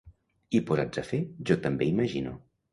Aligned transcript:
I, 0.59 0.61
posats 0.69 1.03
a 1.03 1.05
fer, 1.11 1.21
jo 1.51 1.61
també 1.69 1.93
imagino. 1.93 2.37